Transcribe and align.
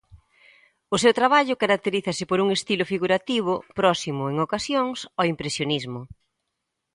O 0.95 0.97
seu 1.03 1.13
traballo 1.19 1.59
caracterízase 1.63 2.23
por 2.29 2.37
un 2.43 2.47
estilo 2.57 2.85
figurativo 2.91 3.53
próximo, 3.79 4.23
en 4.31 4.35
ocasións, 4.45 4.99
ao 5.17 5.29
impresionismo. 5.33 6.01